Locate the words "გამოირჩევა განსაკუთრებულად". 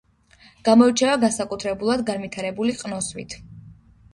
0.69-2.03